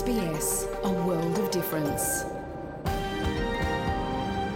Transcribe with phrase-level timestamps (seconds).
[0.00, 0.50] SBS,
[0.90, 2.04] a world of difference.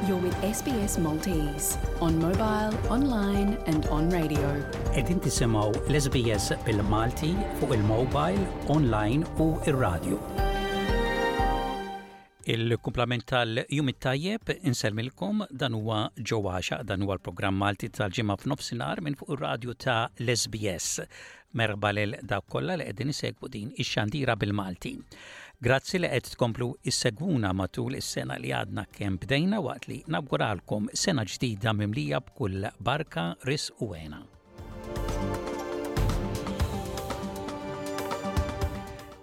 [0.09, 1.69] You're with SBS Maltese
[2.07, 4.49] on mobile, online and on radio.
[5.03, 5.67] Ed inti semaw
[6.03, 8.41] sbs bil-Malti fuq il-mobile,
[8.79, 10.44] online u il-radio.
[12.45, 19.33] Il-kumplament tal-jum it-tajjeb inselmilkom dan huwa ġewwaxa dan huwa l-programm Malti tal-ġimgħa f'nofsinhar minn fuq
[19.39, 21.01] ir-radju ta' l-SBS.
[21.57, 24.93] Merba lil dawk kollha li qegħdin isegwu din ix-xandira bil-Malti.
[25.65, 31.25] Grazzi li qed tkomplu is-segwuna matul is-sena li għadna kemm bdejna waqt li nawguralkom sena
[31.33, 34.23] ġdida mimlija b'kull barka, ris u għena.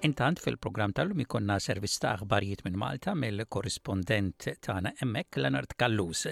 [0.04, 6.24] Intant fil-programm tal-lum ikonna servizz ta' aħbarijiet minn Malta mill korrespondent tagħna emmek Leonard Kallus.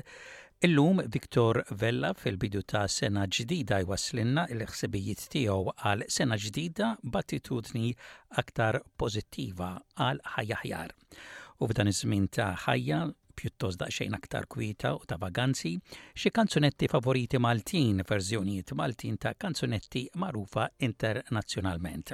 [0.66, 7.92] Illum Viktor Vella fil-bidu ta' sena ġdida jwaslinna il-ħsibijiet tiegħu għal sena ġdida battitudni
[8.42, 10.96] aktar pożittiva għal ħajja ħjar.
[11.60, 13.04] U f'dan iż-żmien ta' ħajja
[13.40, 15.72] pjuttost xejn aktar kwieta u ta' vaganzi,
[16.20, 22.12] xi kanzunetti favoriti Maltin, verżjonijiet Maltin ta' kanzunetti magħrufa internazzjonalment.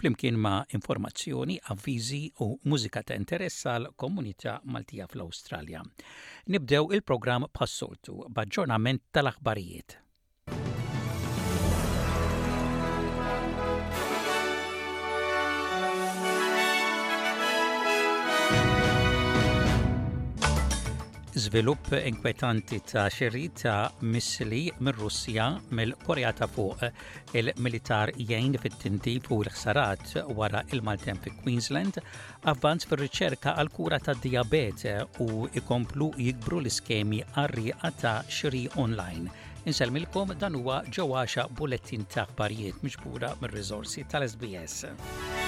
[0.00, 5.84] Flimkien ma' informazzjoni, avviżi u mużika ta' interess għal komunità Maltija fl-Awstralja.
[6.52, 10.02] Nibdew il-programm passoltu bħadġornament tal-aħbarijiet.
[21.48, 25.46] żvilupp inkwetanti ta' xiri ta' missili mir-Russja
[25.76, 26.82] mill-Korea ta' fuq
[27.40, 32.02] il-militar jgħin fit-tintib u l-ħsarat wara il-maltemp fi Queensland,
[32.52, 37.72] avvanz fir-riċerka għal kura ta' diabete u ikomplu jikbru l-iskemi għarri
[38.04, 39.32] ta' xiri online.
[39.64, 45.47] Inselmilkom dan huwa ġewwaxa bulettin ta' parijiet miġbura mir-riżorsi tal-SBS.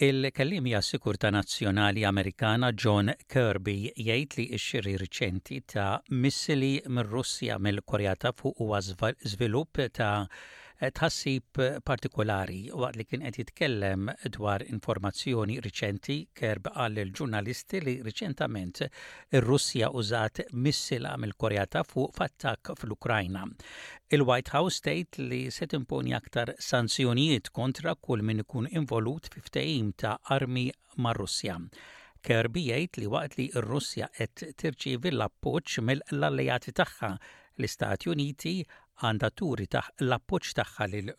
[0.00, 8.12] Il-kellim hija Sikurta Nazzjonali Amerikana John Kirby jgħid li x-xiri riċenti ta' missili mir-Russja mill-Korea
[8.14, 10.12] ta' fuq huwa żvilupp ta'
[10.78, 18.84] tħassib partikolari waqt li kien qed jitkellem dwar informazzjoni riċenti kerb għal il-ġurnalisti li riċentament
[18.86, 23.44] ir-Russja użat missila mill-Korea ta' fuq fattak fl-Ukrajna.
[24.14, 29.90] Il-White House state li se imponi aktar sanzjonijiet kontra kull min ikun involut fi ftehim
[29.98, 31.58] ta' armi ma' Russja.
[32.22, 37.12] Kirby jgħid li waqt li r-Russja qed tirċievi l-appoġġ mill-alleati tagħha
[37.58, 38.60] l-Istati Uniti
[39.00, 39.06] l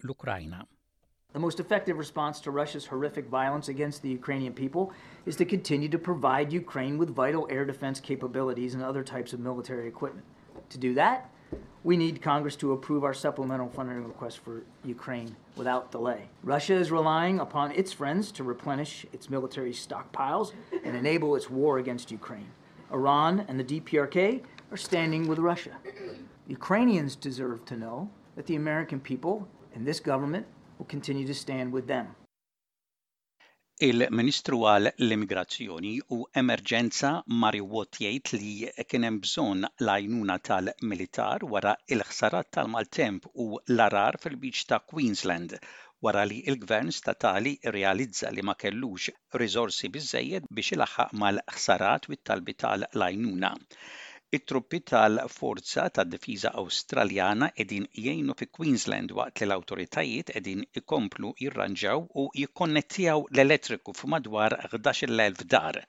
[0.07, 0.63] ukrajna
[1.34, 4.91] The most effective response to Russia's horrific violence against the Ukrainian people
[5.25, 9.40] is to continue to provide Ukraine with vital air defense capabilities and other types of
[9.40, 10.25] military equipment.
[10.72, 11.29] To do that,
[11.85, 16.28] we need Congress to approve our supplemental funding request for Ukraine without delay.
[16.44, 20.51] Russia is relying upon its friends to replenish its military stockpiles
[20.84, 22.51] and enable its war against Ukraine.
[22.91, 24.41] Iran and the DPRK
[24.72, 25.75] are standing with Russia.
[26.50, 27.98] Ukrainians deserve to know
[28.36, 30.46] that the American people and this government
[30.78, 32.08] will continue to stand with them.
[33.88, 37.12] Il-Ministru għal l-Immigrazzjoni u Emerġenza
[37.44, 38.50] Mario Watt jgħid li
[38.94, 43.46] kien hemm bżonn l-għajnuna tal-militar wara il-ħsarat tal-maltemp u
[43.76, 45.56] l-arar fil-biċ ta' Queensland
[46.08, 49.08] wara li il-gvern statali realizza li ma kellux
[49.44, 53.56] riżorsi biżejjed biex ilaħħaq mal-ħsarat u t-talbi tal-lajnuna
[54.38, 62.25] it-truppi tal-Forza tad-Difiża Awstraljana edin jgħinu fi Queensland waqt li l-awtoritajiet qegħdin ikomplu jirranġaw u
[62.41, 65.79] jikkonnettijaw l-elettriku f'madwar 11,000 dar.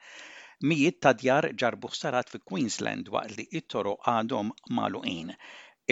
[0.71, 5.37] Mijiet ta' djar ġarbu ħsarat fi Queensland waqt li it toru għadhom maluqin.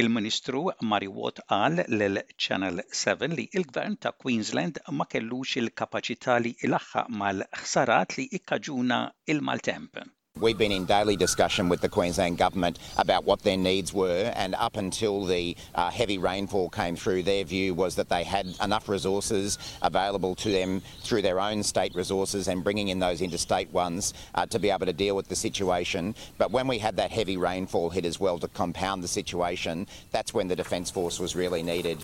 [0.04, 7.04] Il-Ministru Mary Watt qal l-Channel 7 li il-Gvern ta' Queensland ma kellux il-kapaċità li il-axħa
[7.24, 9.02] mal-ħsarat li ikkaġuna
[9.36, 10.06] il-maltemp.
[10.40, 14.54] We've been in daily discussion with the Queensland Government about what their needs were, and
[14.54, 18.88] up until the uh, heavy rainfall came through, their view was that they had enough
[18.88, 24.14] resources available to them through their own state resources and bringing in those interstate ones
[24.36, 26.14] uh, to be able to deal with the situation.
[26.36, 30.32] But when we had that heavy rainfall hit as well to compound the situation, that's
[30.32, 31.98] when the Defence Force was really needed.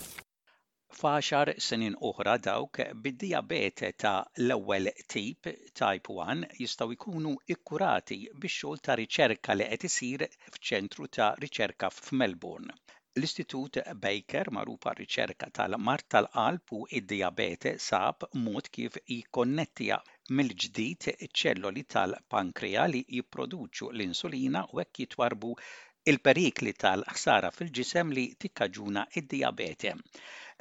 [0.94, 5.48] f'għaxar snin oħra dawk bid-diabete ta' l-ewwel tip
[5.80, 10.22] type 1 jistgħu jkunu ikkurati bix-xogħol ta' riċerka li qed isir
[10.54, 12.76] f'ċentru ta' riċerka f'Melbourne.
[13.20, 19.98] L-Istitut Baker magħrufa riċerka tal-mart tal-qalb u id-diabete sab mod kif jikkonnettija
[20.34, 21.08] mill-ġdid
[21.40, 25.50] ċelloli tal-pankrea li jipproduċu l-insulina u hekk jitwarbu
[26.14, 29.94] il-perikli tal-ħsara fil-ġisem li tikkaġuna id-diabete.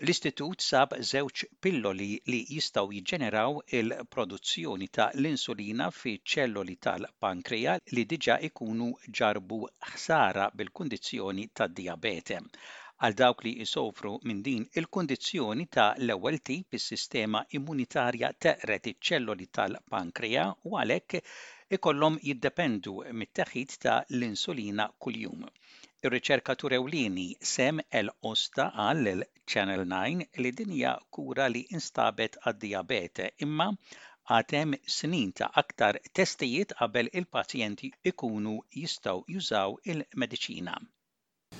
[0.01, 8.37] L-istitut sab żewġ pilloli li jistgħu jiġġeneraw il-produzzjoni ta' l-insulina fi ċelloli tal-pankreja li diġa
[8.47, 8.87] ikunu
[9.19, 9.59] ġarbu
[9.91, 17.45] ħsara bil-kundizzjoni ta' diabete għal dawk li jisofru minn din il-kondizzjoni ta' l-ewwel tip is-sistema
[17.59, 21.21] immunitarja teqret iċ-ċelloli tal-pankreja u għalhekk
[21.79, 25.47] ikollhom jiddependu mit-teħid ta' l-insulina kuljum
[26.03, 33.29] il riċerkatur ewlieni Sem El Osta għall il-Channel 9 li dinja kura li instabet għad-diabete
[33.45, 33.69] imma
[34.27, 40.75] għatem snin ta' aktar testijiet qabel il-pazjenti ikunu jistaw jużaw il-medicina.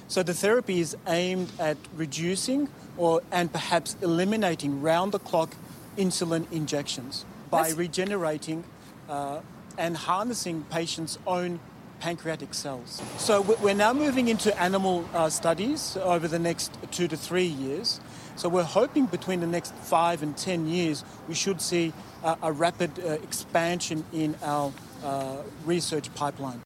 [0.09, 2.67] So the therapy is aimed at reducing
[2.97, 5.55] or and perhaps eliminating round the clock
[5.95, 8.65] insulin injections by regenerating
[9.07, 9.39] uh,
[9.77, 11.59] and harnessing patients' own
[12.03, 13.01] pancreatic cells.
[13.17, 18.01] So we're now moving into animal uh, studies over the next two to three years.
[18.35, 21.94] So we're hoping between the next five and ten years, we should see
[22.25, 24.73] uh, a rapid uh, expansion in our
[25.11, 25.38] uh,
[25.73, 26.61] research pipeline.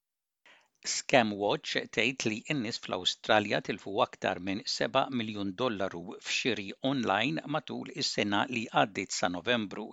[0.96, 7.90] Scam Watch tgħid li n-nies fl-Awstralja tilfu aktar minn 7 miljun dollaru f'xiri online matul
[8.02, 9.90] is-sena li għaddiet sa Novembru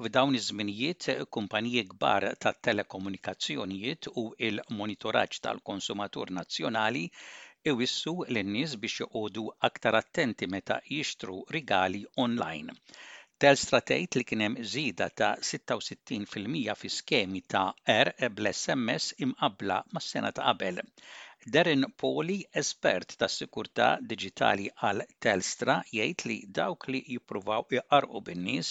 [0.00, 1.06] F'dawn iż-żminijiet,
[1.36, 7.02] kumpaniji kbar tat-telekomunikazzjonijiet u il-monitoraġġ tal-konsumatur nazzjonali
[7.72, 12.76] iwissu lin-nies biex joqogħdu aktar attenti meta jixtru rigali online.
[13.46, 17.66] Telstra tgħid li kien hemm żieda ta' 66% fi skemi ta'
[17.98, 20.86] R bl-SMS imqabla mas-sena ta' qabel.
[21.98, 28.70] Poli, espert sikurta diġitali għal Telstra, jgħid li dawk li jippruvaw iqarqu bin-nies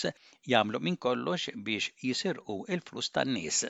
[0.54, 3.66] jagħmlu minn kollox biex jisirqu il-flus tan-nies.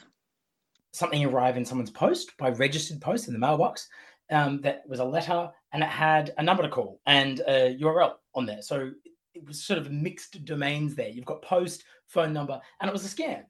[0.94, 3.88] Something arrived in someone's post by registered post in the mailbox
[4.30, 8.14] um, that was a letter and it had a number to call and a URL
[8.36, 8.62] on there.
[8.62, 8.92] So
[9.34, 11.08] it was sort of mixed domains there.
[11.10, 13.46] You've got post, phone number, and it was a scam.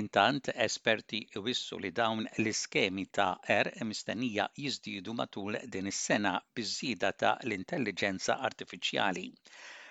[0.00, 7.34] Intant, esperti wissu li dawn l-iskemi ta' R mistennija jizdidu matul din is-sena bizzida ta'
[7.44, 9.26] l-intelligenza artifiċjali.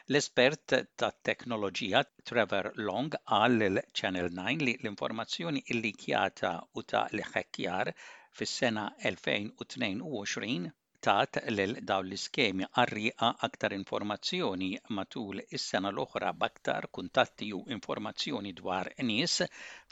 [0.10, 7.94] L-espert ta' teknoloġija Trevor Long qal l Channel 9 li l-informazzjoni kjata u ta' l-ħekkjar
[8.42, 10.74] fis-sena 2022
[11.06, 14.68] tat lil dawn l-iskemi għarriqa aktar informazzjoni
[14.98, 19.38] matul is-sena l-oħra b'aktar kuntatti u informazzjoni dwar nies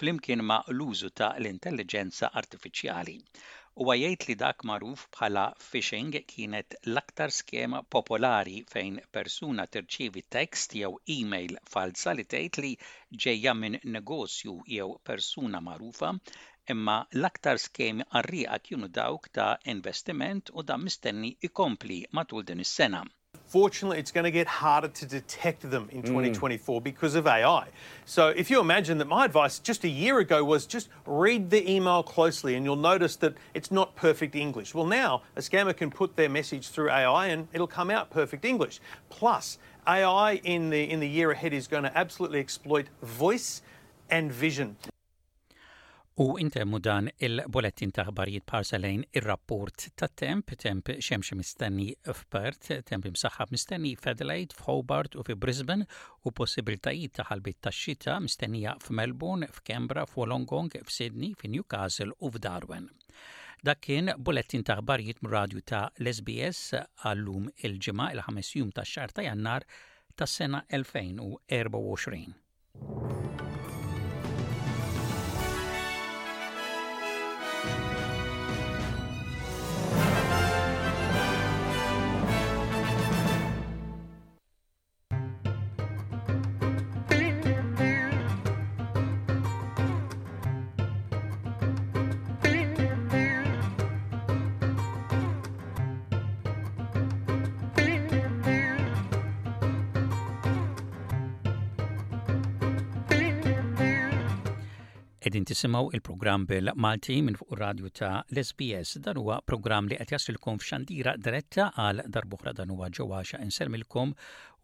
[0.02, 3.16] flimkien ma' l-użu ta' l-intelligenza artifiċjali
[3.82, 10.78] u għajajt li dak maruf bħala phishing kienet l-aktar skema popolari fejn persuna tirċivi tekst
[10.84, 12.74] jew email falsa li tgħid li
[13.26, 16.14] ġejja minn negozju jew persuna marufa
[16.70, 23.04] imma l-aktar għarriqa kienu dawk ta' investiment u mistenni ikompli matul din is-sena.
[23.48, 26.84] Fortunately, it's going to get harder to detect them in 2024 mm.
[26.84, 27.68] because of AI.
[28.06, 31.68] So, if you imagine that my advice just a year ago was just read the
[31.70, 34.76] email closely and you'll notice that it's not perfect English.
[34.76, 38.46] Well, now a scammer can put their message through AI and it'll come out perfect
[38.46, 38.82] English.
[39.10, 39.58] Plus,
[39.88, 43.64] AI in the, in the year ahead is going to absolutely exploit voice
[44.12, 44.76] and vision.
[46.22, 53.04] U intemmu dan il-bolettin ta' ħbarijiet parsalejn ir-rapport ta' temp, temp xemx mistenni f'Perth, temp
[53.08, 55.88] imsaħħab mistenni f'Adelaide, f'Hobart u f'Brisbane
[56.28, 62.92] u possibiltajiet ta' ħalbit ta' xita mistennija f'Melbourne, f'Kembra, f'Wolongong, f'Sydney, f'Newcastle u f'Darwen.
[63.64, 66.76] Dak kien bolettin ta' ħbarijiet radju ta' l-SBS
[67.08, 69.64] għallum il-ġimgħa il-ħames jum ta' xar ta' jannar
[70.20, 72.28] ta' sena 2024.
[105.50, 109.00] tisimaw il-programm bil-Malti minn fuq radio ta' l-SBS.
[109.06, 114.14] Dan huwa programm li qed jasilkom f'xandira diretta għal darbuħra dan huwa ġewwa xa inselmilkom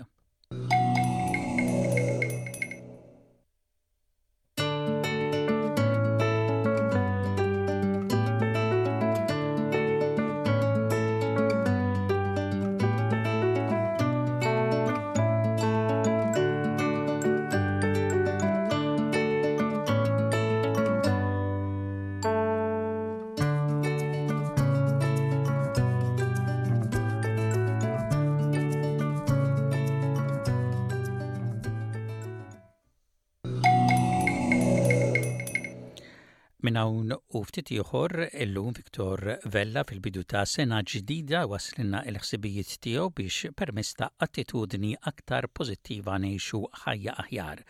[37.48, 38.14] ftit ieħor
[38.44, 39.20] illum Viktor
[39.54, 47.16] Vella fil-bidu ta' sena ġdida waslinna l-ħsibijiet tiegħu biex permesta attitudni aktar pożittiva ngħixu ħajja
[47.24, 47.64] aħjar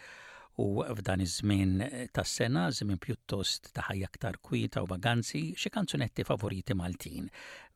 [0.58, 6.24] u f'dan iż-żmien eh, tas-sena, żmien pjuttost ta' ħajja aktar kwieta u vaganzi, xi kanzunetti
[6.26, 7.28] favoriti Maltin,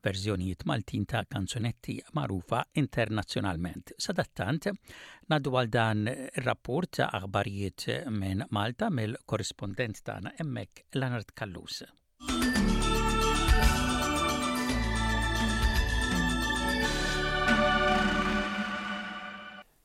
[0.03, 3.95] verżjonijiet Maltin ta' kanzunetti magħrufa internazzjonalment.
[4.07, 4.67] Sadattant,
[5.31, 6.03] nadu għal dan
[6.49, 11.85] rapport ta' aħbarijiet minn Malta mill-korrispondent tagħna hemmhekk Lanard Kallus.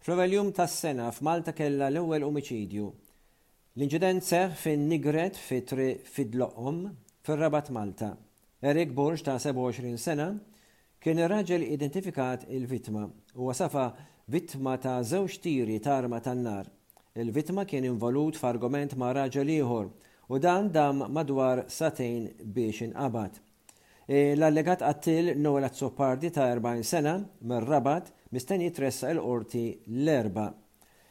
[0.07, 2.83] Fl-ewwel jum tas-sena f'Malta kellha l-ewwel omiċidju.
[3.75, 6.77] L-inċident seħ fin nigret fitri fidloqhom
[7.27, 8.13] fir-Rabat Malta.
[8.63, 10.29] Erik Borx ta' 27 sena
[11.03, 13.03] kien ir-raġel identifikat il-vittma
[13.35, 13.89] u wasafa
[14.31, 16.69] vittma ta' żewġ tiri ta' arma tan-nar.
[17.19, 19.91] Il-vittma kien involut f'argument ma' raġel ieħor
[20.31, 23.41] u dan dam madwar satejn biex inqabad.
[24.09, 29.63] Eh, l-allegat għattil Noel soppardi ta' 40 sena, minn rabat, mistenni jitressa il-qorti
[30.05, 30.45] l-erba.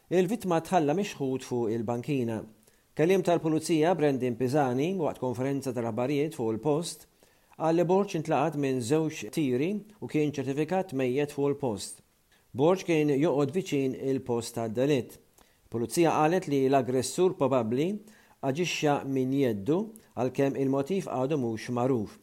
[0.09, 2.39] Il-vitma tħalla miexħut fuq il-bankina.
[2.97, 7.05] Kellim tal-Pulizija Brendin Pizani waqt konferenza tal-aħbarijiet fuq il-post
[7.77, 9.69] li Borċ intlaqat minn żewġ tiri
[10.01, 12.01] u kien ċertifikat mejjet fuq il-post.
[12.57, 15.19] Borċ kien joqod viċin il-post ta' dalit.
[15.69, 17.91] Pulizija qalet li l-aggressur probabli
[18.41, 19.83] aġixxa minn jeddu
[20.17, 22.23] għalkemm il motif għadu mhux magħruf.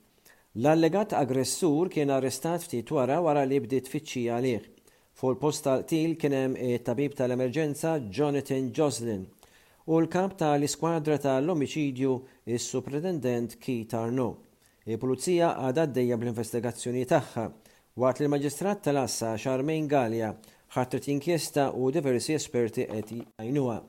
[0.56, 4.66] L-allegat aggressur kien arrestat ftit wara wara li bdiet tfittxija għalih.
[5.18, 9.24] Fuq l-posta tal kien hemm it-tabib tal-emerġenza Jonathan Joslin
[9.90, 12.12] u l-kap tal-iskwadra tal omicidju
[12.54, 14.28] is-Supretendent Keith Arno.
[14.86, 17.46] Il-Pulizija għadha d bl-investigazzjoni tagħha
[18.06, 20.30] waqt li l-Maġistrat tal-Assa Charmaine Gallia
[20.78, 23.80] ħatret inkjesta u diversi esperti qed jgħinuha.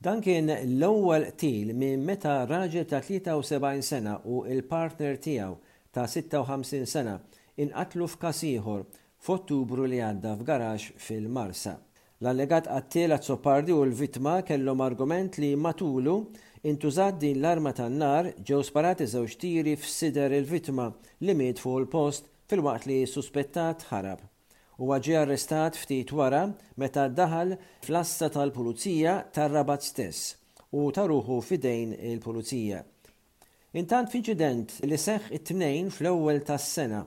[0.00, 5.58] Dan kien l-ewwel til minn meta raġel ta' 73 sena u il-partner tiegħu
[5.94, 7.18] ta' 56 sena
[7.60, 8.84] inqatlu f'kasiħor
[9.24, 11.74] f'Ottubru li għadda f'garax fil-Marsa.
[12.22, 16.14] L-allegat għattela t-sopardi u l-vitma kellhom argument li matulu
[16.70, 20.86] intużad din l-arma tan-nar ġew sparati żewġ tiri f'sider il-vitma
[21.26, 24.20] li miet fuq il-post fil-waqt li suspettat ħarab.
[24.82, 26.46] U ġie arrestat ftit wara
[26.80, 27.52] meta daħal
[27.84, 30.32] fl-assa tal-pulizija tar-rabat stess
[30.72, 32.80] u taruħu fidejn il-pulizija.
[33.72, 36.98] Intant f'inċident li seħ it-tnejn fl-ewwel tas-sena.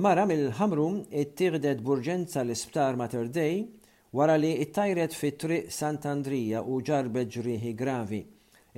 [0.00, 3.58] Mara mill-ħamrum ittieħdet burġenza l-isptar Mater Dei
[4.16, 8.22] wara li ittajret fit triq Sant'Andrija u ġarbet ġrieħi gravi.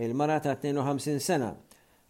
[0.02, 1.52] Il-mara ta' 52 sena.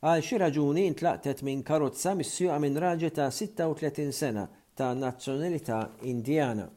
[0.00, 6.70] Għal xi raġuni intlaqtet minn karozza mis-sjuqa minn raġi ta' 36 sena ta' nazzjonalità Indjana.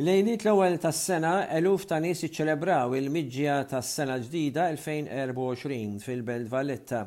[0.00, 7.00] Lejliet l-ewwel tas-sena eluf ta' nies iċċelebraw il-miġġja tas-sena ġdida 2024 fil-Belt Valletta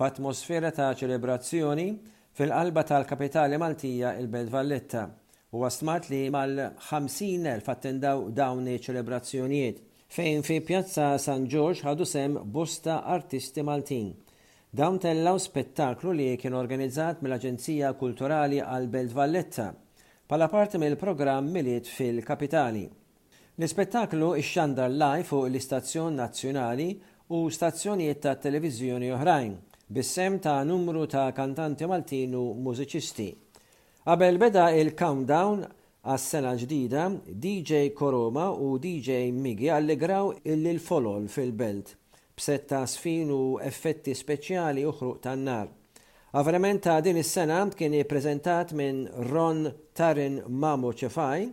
[0.00, 1.84] f'atmosfera ta' ċelebrazzjoni
[2.40, 5.02] fil-qalba tal-kapitali Maltija il-Belt Valletta
[5.50, 9.84] u wasmat li mal elf attendaw dawn iċ-ċelebrazzjonijiet
[10.16, 14.14] fejn fi Pjazza San George ħadu sem bosta artisti Maltin.
[14.72, 19.70] Dawn tellaw spettaklu li kien organizzat mill-Aġenzija Kulturali għal Belt Valletta
[20.30, 22.88] pala parti mill programm Miliet fil-Kapitali.
[23.58, 26.86] L-ispettaklu ix-xandar live fuq l-istazzjon nazzjonali
[27.34, 29.56] u stazzjonijiet ta' televizjoni oħrajn,
[29.90, 33.26] bissem ta' numru ta' kantanti Maltin u mużiċisti.
[34.06, 35.66] Qabel beda il-countdown
[36.06, 41.96] għas-sena ġdida, DJ Koroma u DJ Migi allegraw il-folol fil-belt,
[42.38, 45.72] bsetta sfin u effetti speċjali uħruq tan-nar.
[46.32, 51.48] Avrament ta' din is-sena kien ippreżentat minn Ron Tarin Mamu Ċefaj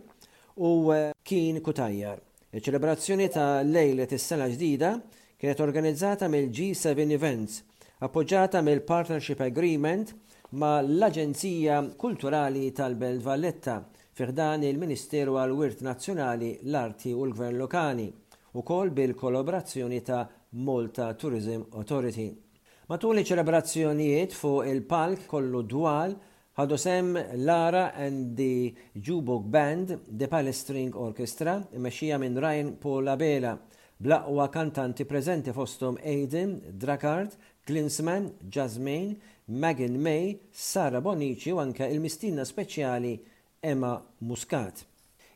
[0.62, 2.20] u eh, kien Kutajjar.
[2.54, 4.92] Iċ-ċelebrazzjoni ta' lejlet is-sena ġdida
[5.42, 7.58] kienet organizzata mill-G7 Events,
[8.06, 10.14] appoġġata mill-Partnership Agreement
[10.50, 13.80] ma' l-Aġenzija Kulturali tal-Belt Valletta
[14.18, 18.06] fiħdan il-Ministeru għal wirt Nazzjonali l-Arti u l-Gvern Lokali
[18.54, 20.22] u kol bil-kollaborazzjoni ta'
[20.70, 22.30] Malta Tourism Authority.
[22.88, 26.14] Matul iċ-ċelebrazzjonijiet fuq il-palk kollu dwal
[26.56, 27.10] ħadu sem
[27.44, 33.52] Lara and the Jubok Band, the Palestring Orchestra, imexxija minn Ryan Paula Bela,
[34.00, 37.36] blaqwa kantanti prezenti fostom Aiden, Drakart,
[37.68, 39.18] Klinsman, Jasmine,
[39.52, 43.14] Megan May, Sara Bonici u anka il-mistinna speċjali
[43.60, 44.86] Emma Muscat.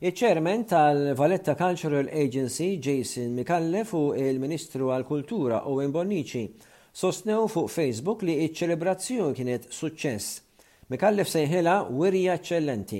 [0.00, 6.46] Il-ċermen tal-Valletta Cultural Agency Jason Mikallef u il-Ministru għal-Kultura Owen Bonici
[6.92, 10.38] sostnew fuq Facebook li iċ-ċelebrazzjoni kienet suċċess.
[10.92, 12.98] Mikallef sejħela Wirja ċellenti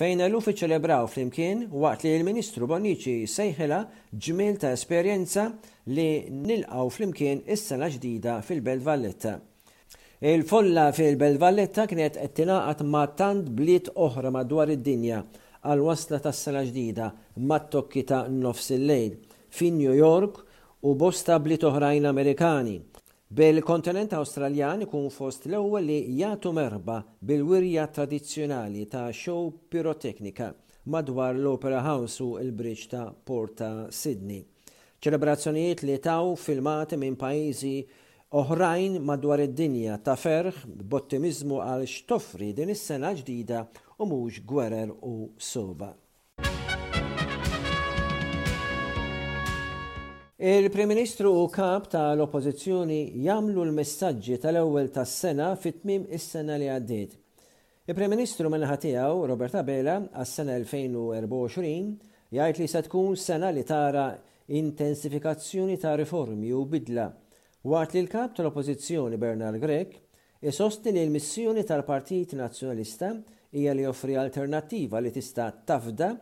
[0.00, 3.78] fejn eluf iċelebraw flimkien waqt li l-Ministru Bonici sejħela
[4.12, 5.46] ġmil ta' esperjenza
[5.96, 9.38] li nilqaw flimkien is-sena ġdida fil-Belt Valletta.
[10.20, 15.22] Il-folla fil-Belt Valletta kienet qed tingħaqad ma' tant bliet oħra madwar id-dinja
[15.64, 17.08] għal wasla tas sena ġdida
[17.48, 19.16] mat-tokki ta' nofs il-lejl
[19.48, 20.44] fin New York
[20.84, 22.78] u bosta bliet oħrajn Amerikani.
[23.30, 26.96] Bil-kontinent Awstraljan ikun fost l-ewwel li jagħtu merba
[27.30, 30.48] bil-wirja tradizzjonali ta' show piroteknika
[30.94, 33.68] madwar l-Opera House u l-Bridge ta' Porta
[34.00, 34.42] Sydney.
[34.98, 37.72] Ċelebrazzjonijiet li taw filmati minn pajjiżi
[38.42, 43.62] oħrajn madwar id-dinja ta' ferħ b'ottimizmu għal x'toffri din is-sena ġdida
[44.02, 45.94] u mhux gwerer u soba.
[50.42, 57.10] Il-Prim Ministru u kap tal-Oppożizzjoni jamlu l-messaġġi tal-ewwel tas-sena fit-tmiem is-sena li għaddiet.
[57.84, 61.74] Il-Prim Ministru minnaħa tiegħu Robert Abela għas-sena 2024
[62.32, 64.06] jgħid li se tkun sena li tara
[64.62, 67.04] intensifikazzjoni ta' riformi u bidla
[67.74, 69.92] waqt li l-kap tal-Oppożizzjoni Bernard Grek
[70.40, 73.12] isosti li l-missjoni tal-Partit Nazzjonalista
[73.52, 76.14] hija li joffri alternattiva li tista' tafda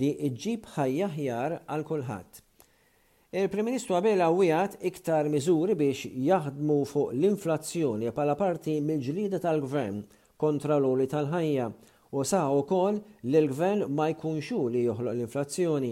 [0.00, 2.42] li iġġib ħajja ħjar għal kulħadd.
[3.36, 9.98] Il-Prim-Ministru għabela għawijat iktar miżuri biex jaħdmu fuq l-inflazzjoni pala parti mill-ġlida tal-gvern
[10.40, 11.66] kontra l-oli tal-ħajja
[12.16, 12.96] u saħ u kol
[13.28, 15.90] li l-gvern ma jkunxu li joħloq l-inflazzjoni.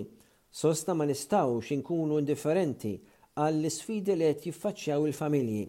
[0.63, 2.95] Sosta ma nistawx inkunu indifferenti
[3.37, 5.67] għall-sfidi li qed jiffaċċjaw il-familji.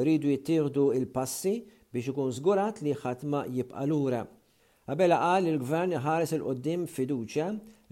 [0.00, 1.54] Rridu jittieħdu il-passi
[1.92, 4.22] biex ikun żgurat li ħatma jibqa' lura.
[4.86, 7.50] għal qal il-gvern ħares il-qoddim fiduċja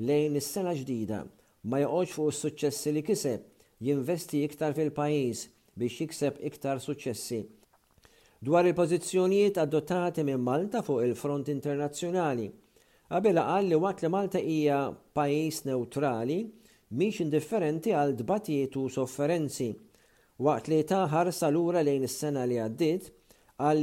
[0.09, 1.27] lejn is-sena ġdida
[1.67, 3.41] ma joqgħodx fuq is-suċċessi li kiseb,
[3.83, 5.41] jinvesti iktar fil-pajjiż
[5.79, 7.41] biex jikseb iktar suċċessi.
[8.47, 12.47] Dwar il-pożizzjonijiet adottati minn Malta fuq il-front internazzjonali,
[13.11, 14.79] qabel qal li waqt li Malta hija
[15.19, 16.39] pajjiż neutrali
[16.99, 19.73] miex indifferenti għal dbatijiet u sofferenzi.
[20.39, 20.79] Waqt li
[21.15, 23.09] ħarsa lura lejn is-sena li għaddit,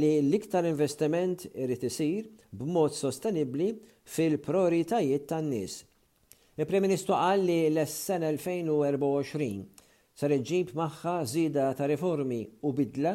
[0.00, 3.68] li l-iktar investiment irrid isir b'mod sostenibbli
[4.08, 5.82] fil-prioritajiet tan-nies.
[6.58, 9.58] Il-Prim Ministru qal li l sen 2024
[10.16, 13.10] sar iġġib magħha żieda ta' riformi u bidla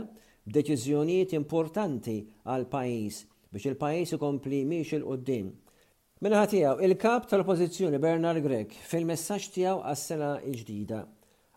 [0.45, 2.13] b'deċiżjonijiet importanti
[2.45, 3.17] għal pajjiż
[3.55, 5.47] biex il-pajjiż ikompli miex il qoddim
[6.21, 11.01] Minħa tiegħu il-kap tal-Oppożizzjoni Bernard Gregg fil-messaġġ tiegħu għas-sena ġdida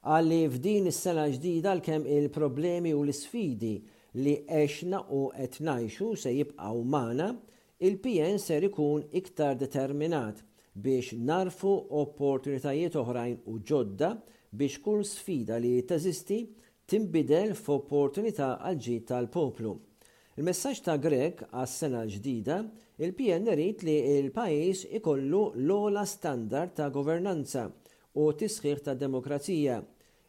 [0.08, 3.74] qal li f'din is-sena ġdida l-kemm il-problemi u l-isfidi
[4.22, 7.28] li għexna u qed ngħixu se jibqgħu magħna,
[7.84, 10.40] il-PN ser ikun iktar determinat
[10.82, 11.70] biex narfu
[12.02, 14.08] opportunitajiet oħrajn u ġodda
[14.58, 16.38] biex kull sfida li teżisti
[16.90, 19.74] timbidel f'opportunità għal ġid tal-poplu.
[20.38, 22.56] Il-messaġġ ta' Grek għas sena ġdida
[23.04, 27.68] il-PN rrit li il-pajis ikollu l-ola standard ta' governanza
[28.18, 29.78] u tisħiħ ta' demokrazija.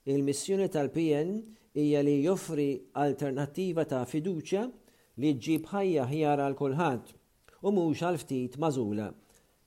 [0.06, 1.34] Il-missjoni tal-PN
[1.82, 2.70] hija li joffri
[3.02, 4.68] alternattiva ta' fiduċja
[5.24, 7.14] li ġib ħajja ħjar għal kulħadd
[7.66, 9.10] u mhux għal ftit mażula.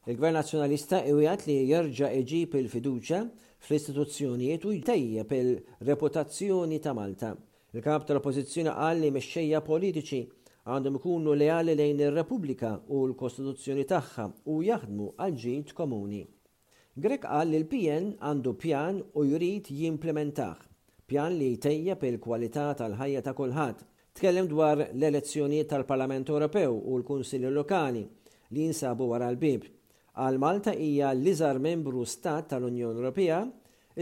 [0.09, 3.18] Il-Gvern Nazzjonalista iwjat li jerġa' iġib il-fiduċa
[3.66, 7.35] fl-istituzzjonijiet u jtejjeb il-reputazzjoni ta' Malta.
[7.77, 10.23] Il-kap tal-oppożizzjoni qal li mexxejja politiċi
[10.71, 16.23] għandhom ikunu leali lejn ir-Repubblika u l-Kostituzzjoni tagħha u jaħdmu għal ġid komuni.
[17.05, 20.59] Grek qal li l-PN għandu pjan u jrid jimplementaħ,
[21.12, 23.85] pjan li jtejjeb il-kwalità tal-ħajja ta' kulħadd
[24.16, 28.07] Tkellem dwar l-elezzjonijiet tal-Parlament Ewropew u l-Kunsilli Lokali
[28.55, 29.75] li jinsabu wara l-bib
[30.19, 33.37] għal Malta hija l-iżar membru stat tal-Unjoni Ewropea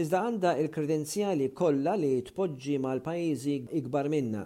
[0.01, 4.43] iżda għandha il-kredenzjali kollha li tpoġġi mal-pajjiżi ikbar minna.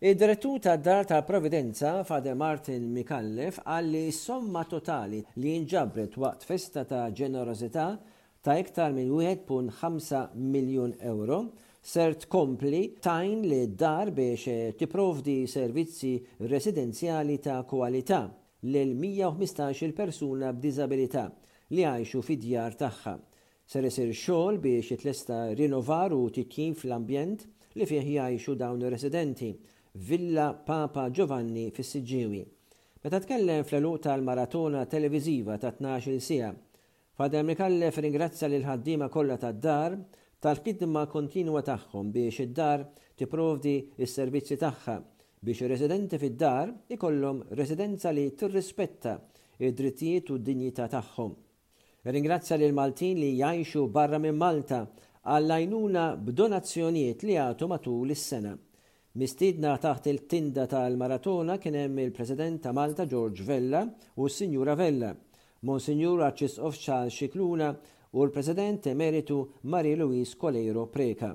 [0.00, 6.86] Id-direttur ta' dar ta' Providenza, Fader Martin Mikallef, għalli somma totali li jinġabret waqt festa
[6.88, 7.90] ta' ġenerozità
[8.40, 11.42] ta' iktar minn 1.5 miljon euro
[11.84, 14.48] ser tkompli tajn li d-dar biex
[14.80, 16.16] tiprovdi servizzi
[16.48, 18.24] residenzjali ta' kualità
[18.68, 21.24] l-115 persuna b'diżabilità
[21.72, 23.14] li għajxu fid-djar tagħha.
[23.70, 27.46] Ser isir xogħol biex jitlesta rinnovar u titjin fl-ambjent
[27.78, 29.52] li fih jgħajxu dawn ir-residenti,
[30.08, 32.40] Villa Papa Giovanni fis-Siġġiewi.
[33.04, 36.50] Meta tkellem fl-eluq tal-maratona televiziva ta' 12 sija,
[37.16, 39.96] Fader Mikallef ringrazzja lil ħaddiema kollha tad-dar
[40.40, 42.84] tal-kidma kontinwa tagħhom biex id-dar
[43.16, 43.74] tipprovdi
[44.06, 44.98] s-servizzi tagħha
[45.42, 49.14] biex residenti fid-dar ikollhom residenza li tirrispetta
[49.64, 51.30] id-drittijiet u d-dinjità tagħhom.
[52.16, 54.82] Ringrazzja lil Maltin li jgħixu barra minn Malta
[55.32, 58.52] għallajnuna b'donazzjonijiet li għatu matul is-sena.
[59.20, 63.84] Mistidna taħt il-tinda tal-maratona kien hemm il-President ta' Malta George Vella
[64.20, 65.14] u s-Sinjura Vella,
[65.66, 67.72] Monsinjur Arċisqof Charles Xikluna
[68.12, 69.40] u l-President Emeritu
[69.72, 71.32] Marie Louise Coleiro Preka.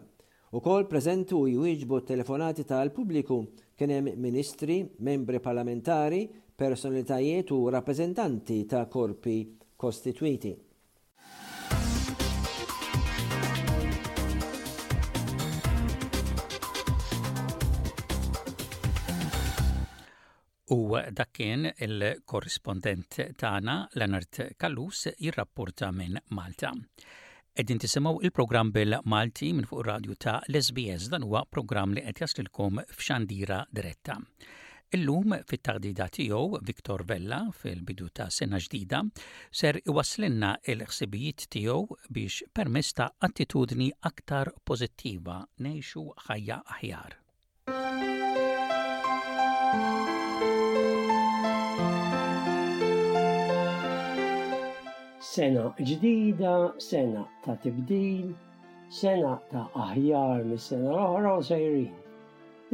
[0.56, 3.42] U kol prezentu u jwieġbu telefonati tal-pubbliku
[3.76, 6.22] kien hemm ministri, membri parlamentari,
[6.56, 9.42] personalitajiet u rappresentanti ta' corpi
[9.76, 10.54] costituiti.
[20.68, 24.48] U da kien il-korrispondent tagħna Leonard
[25.18, 26.72] il rapporto minn Malta.
[27.56, 32.82] Eddin tisimaw il-program bil-Malti minn fuq radju ta' l-SBS dan huwa program li qed jaslilkom
[32.98, 34.18] f'xandira diretta.
[35.00, 39.02] Illum fit-taqdida tiegħu Viktor Vella fil-bidu ta' sena ġdida
[39.64, 41.80] ser iwaslinna il-ħsibijiet tiegħu
[42.20, 47.22] biex permess ta' attitudni aktar pożittiva nejxu ħajja aħjar.
[55.36, 56.52] Sena ġdida,
[56.84, 58.28] sena ta' tibdil,
[58.98, 61.98] sena ta' aħjar mis sena l-oħra sejrin.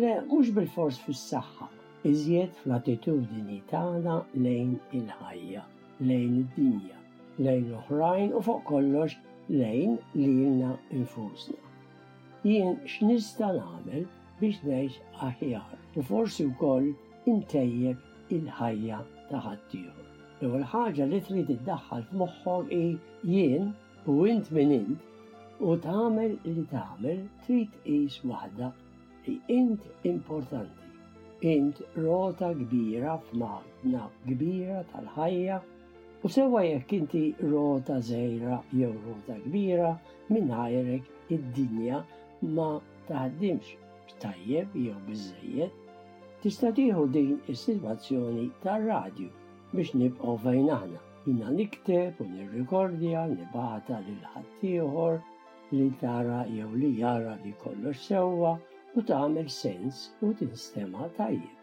[0.03, 1.69] Le, mux bil-fors fis-saħħa,
[2.11, 5.63] iżjed fl-attitudini tagħna lejn il-ħajja,
[6.11, 7.01] lejn id-dinja,
[7.47, 9.17] lejn l-oħrajn u fuq kollox
[9.63, 11.57] lejn lilna infusna.
[12.45, 14.05] Jien x'nista nagħmel
[14.43, 16.93] biex ngħix aħjar u forsi wkoll
[17.33, 20.09] intejjeb il-ħajja ta' ħaddieħor.
[20.41, 22.85] L-ewwel ħaġa li trid iddaħħal f'moħħok i
[23.33, 23.65] jien
[24.09, 28.69] u int minn int u tagħmel li tagħmel trid qis waħda
[29.27, 30.87] li int importanti.
[31.51, 35.59] Int rota kbira f'magna kbira tal-ħajja
[36.23, 37.21] u sewa jekk inti
[37.53, 39.91] rota żejra jew rota kbira
[40.33, 41.99] minn ħajrek id-dinja
[42.55, 42.71] ma
[43.13, 43.77] taħdimx
[44.15, 45.77] b'tajjeb jew biżejjed
[46.41, 49.29] tista' tieħu din is-sitwazzjoni tar-radju
[49.75, 50.69] biex nibqgħu fejn
[51.25, 55.19] Jina nikteb u nirrikordja, nibata lil ħaddieħor
[55.75, 58.51] li tara jew li jara li kollox sewwa
[58.99, 61.55] u tagħmel sens u tinstema tajjeb.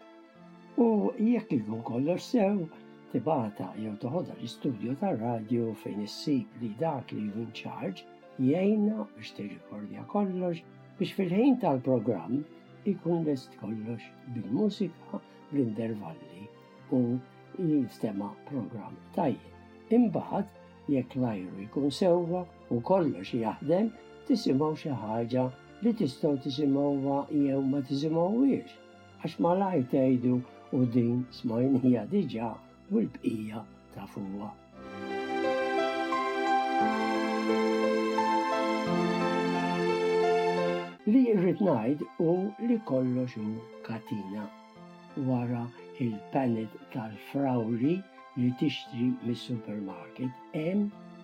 [0.85, 0.87] U
[1.27, 2.65] jekk ikun kollox sew,
[3.11, 8.03] tibata jew toħodha l istudio tar radio fejn issib li dak li jkun ċarġ
[8.39, 10.65] jgħinna biex tirrikordja kollox
[10.99, 12.41] biex fil-ħin tal-programm
[12.95, 16.47] ikun lest kollox bil-mużika, bl-intervalli
[16.99, 17.03] u
[17.67, 19.57] jistema program tajjeb.
[19.89, 20.45] Imbaħad,
[20.89, 23.89] jekk l-ajru jkun sewwa u kollox jaħdem,
[24.27, 25.47] tisimgħu xi ħaġa
[25.83, 28.77] li tistgħu tisimgħuha jew ma tisimgħuhiex.
[29.19, 30.37] Għax ma malaj tgħidu
[30.77, 32.49] u din smajn hija diġà
[32.89, 33.63] u l-bqija
[33.95, 34.53] tafuha.
[41.09, 42.33] Li rrid ngħid u
[42.69, 43.47] li kollox hu
[43.83, 44.45] katina
[45.25, 45.65] wara
[46.05, 47.93] il-panet tal-frawri
[48.39, 50.81] li tixtri mis-supermarket hemm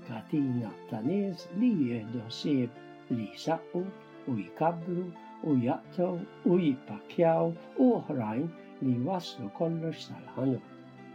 [0.07, 3.83] katina ta' nies li jieħdu ħsieb li jisaqqu
[4.31, 5.05] u jkabru
[5.51, 6.17] u jaqtaw
[6.53, 7.53] u jippakjaw
[7.85, 8.43] u oħrajn
[8.83, 10.59] li waslu kollox tal-ħanu.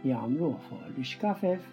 [0.09, 1.67] Jagħmluh fuq l-iskafef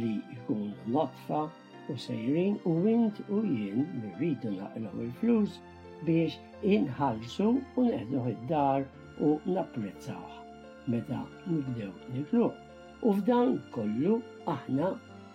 [0.00, 1.42] li jkun lotfa
[1.90, 5.56] u sejrin u wint u jien rridu naqlu il-flus
[6.06, 6.36] biex
[6.76, 8.84] inħalsu u neħduh id-dar
[9.24, 10.39] u napprezzawha
[10.90, 12.46] meta nibdew niklu,
[13.06, 14.14] U f'dan kollu
[14.52, 14.88] aħna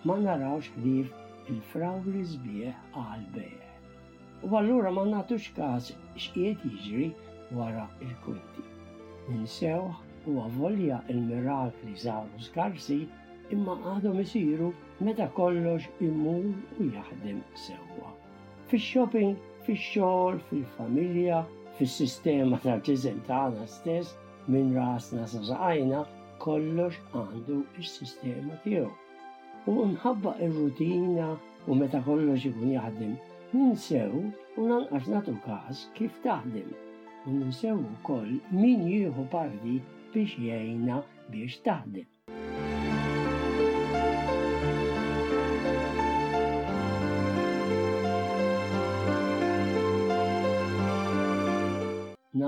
[0.08, 1.14] ma narawx ħlief
[1.52, 3.62] il-frawri zbieħ għal-beħ.
[4.46, 5.88] U allura ma natux każ
[6.24, 7.06] x'qiet jiġri
[7.60, 8.64] wara il-kunti.
[9.28, 9.86] Ninsew
[10.28, 13.00] u għavolja il-mirakli saru skarsi
[13.56, 14.70] imma għadhom isiru
[15.08, 16.46] meta kollox imur
[16.84, 18.12] u jaħdem sewwa.
[18.70, 19.34] Fix-shopping,
[19.66, 21.42] fix-xogħol, fil-familja,
[21.80, 24.14] fis-sistema tal-ġiżel stess,
[24.48, 25.74] minn rasna sa
[26.42, 28.92] kollox għandu il-sistema tiegħu.
[29.66, 31.30] U mħabba ir-rutina
[31.66, 33.16] u meta kollox ikun jaħdem,
[33.56, 36.68] ninsew u nanqas natu każ kif taħdem.
[37.26, 39.80] U ninsew ukoll min jieħu parti
[40.12, 41.00] biex jgħinna
[41.34, 42.06] biex taħdem.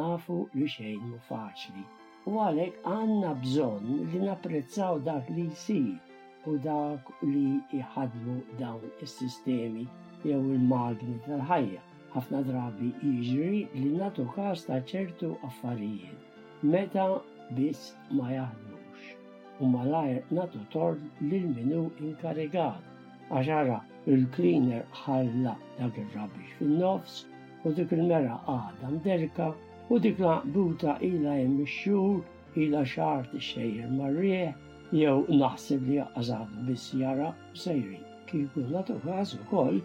[0.09, 1.85] nafu li xejn mu faċli.
[2.29, 7.45] U għalek għanna bżon li napprezzaw dak li jisir u dak li
[7.77, 9.85] jħadmu dawn is-sistemi
[10.31, 11.83] jew il-magni tal-ħajja.
[12.15, 17.05] Ħafna drabi iġri li natu kas ta' ċertu affarijiet meta
[17.59, 18.97] biss ma jaħdmux.
[19.61, 22.83] U malajr natu tord l minu inkarigat.
[23.29, 27.23] Għaxara il-cleaner ħalla dak il rabix fil nofs
[27.67, 29.51] u dik il-mera għadam derka
[29.91, 31.67] u dikla buta ila hemm
[32.57, 34.55] ila xar ila xejjer marrie,
[34.93, 38.01] jew naħseb li jaqqażadu biss jara u sejri.
[38.29, 39.79] Kiku nagħtu għazu kol,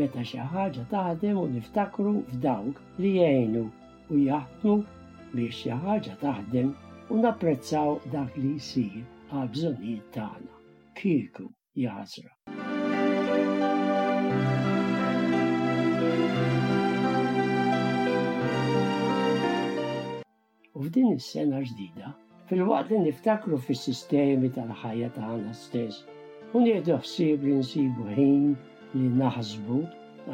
[0.00, 0.40] meta xi
[0.94, 3.64] taħdem u niftakru f'dawk li jajnu
[4.10, 4.78] u jaħdmu
[5.34, 6.72] biex xi ħaġa taħdem
[7.12, 10.20] u napprezzaw dak li jsir għal bżonnijiet
[10.94, 12.32] kiku jazra.
[20.80, 22.10] U f'din is-sena ġdida,
[22.50, 25.96] fil-waqt li niftakru fis-sistemi tal-ħajja tagħna stess,
[26.54, 28.46] u nieħdu ħsieb li nsibu ħin
[28.94, 29.76] li naħsbu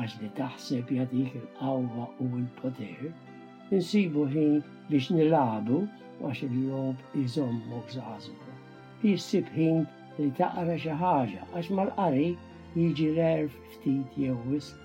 [0.02, 3.11] għax li taħseb jadik il-qawwa u l-poter,
[3.80, 4.54] nsibu ħin
[4.92, 5.80] biex nilabu
[6.20, 8.56] għax il-lob jżommok zaħżbu.
[9.09, 9.82] Jissib ħin
[10.20, 12.28] li taqra xi ħaġa għax mal-qari
[12.78, 14.78] jiġi l-erf ftit wisq.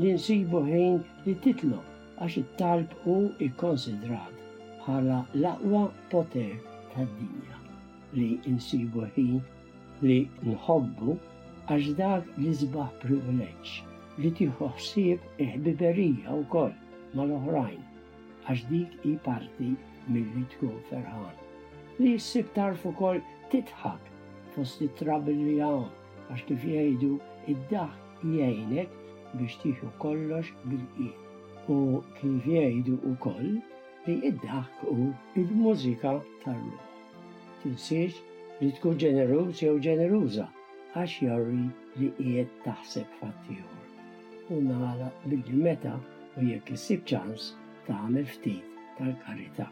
[0.00, 1.90] li nsibu ħin li titlob
[2.22, 4.36] għax it-talb u ikkonsidrat
[4.82, 5.80] bħala l-aqwa
[6.12, 6.54] poter
[6.92, 7.58] tad-dinja
[8.18, 9.36] li insibu ħin
[10.08, 10.16] li
[10.46, 11.14] nħobbu
[11.74, 13.76] għax dak li zbaħ privileġġ
[14.24, 16.74] li tieħu ħsieb il-ħbiberija wkoll
[17.14, 17.78] mal-oħrajn
[18.50, 19.70] għax dik i parti
[20.08, 21.38] mill-li tkun ferħan.
[22.00, 23.22] Li jissib tarfu kol
[23.54, 24.10] titħak
[24.56, 25.86] fost it-trabil li għawn
[26.34, 27.14] għax kif jgħidu
[27.54, 29.02] id-daħ jgħinek
[29.38, 31.14] biex tiħu kollox bil-qin.
[31.70, 31.80] U
[32.18, 33.52] kif jgħidu u koll
[34.06, 35.02] li id-daħk u
[35.40, 36.12] il-mużika
[36.44, 36.62] tar
[37.64, 38.16] Tinsiex
[38.62, 40.46] li tkun ġeneruż jew ġeneruża
[41.02, 41.68] għax jarri
[42.00, 43.86] li qiegħed taħseb fattijħor.
[44.54, 45.92] U nara billi meta
[46.42, 47.46] u jekk issib ċans
[47.90, 49.68] tagħmel ftit tal-karità.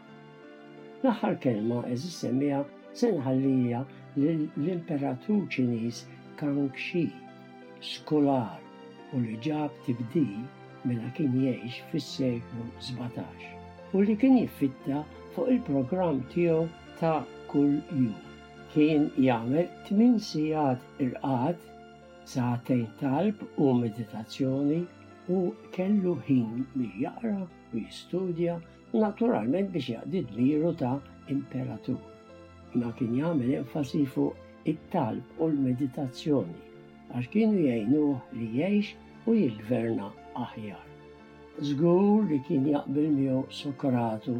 [1.03, 2.63] L-aħħar kelma eżi semmija
[3.03, 3.83] senħallija
[4.15, 6.03] l-imperatur ċiniż
[6.41, 7.03] Kangxi,
[7.83, 8.61] skolar
[9.11, 10.23] u li ġab tibdi
[10.87, 13.57] mela kien jgħix fis-seklu 17
[13.93, 14.99] u li kien jiffitta
[15.33, 16.59] fuq il-programm tiegħu
[16.99, 18.13] ta' kull jum.
[18.75, 21.57] Kien jagħmel 8 sigħat irqad,
[22.33, 24.77] sa'tejn talb u meditazzjoni
[25.37, 25.39] u
[25.75, 27.33] kellu ħin li jaqra
[27.75, 28.55] u jistudja
[28.93, 30.93] naturalment biex jaqdi liru ta'
[31.35, 31.99] imperatur.
[32.79, 40.07] Ma kien jagħmel enfasi fuq it-talb u l-meditazzjoni għax kienu jgħinuh li jgħix u jilverna
[40.45, 40.90] aħjar.
[41.59, 44.33] Zgur li kien jaqbel miegħu Sokratu